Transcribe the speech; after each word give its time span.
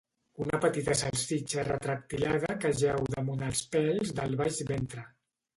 Una 0.43 0.59
petita 0.61 0.95
salsitxa 1.01 1.65
retractilada 1.67 2.57
que 2.65 2.73
jau 2.81 2.97
damunt 3.17 3.47
els 3.51 3.63
pèls 3.77 4.15
del 4.23 4.35
baix 4.41 4.63
ventre. 4.73 5.07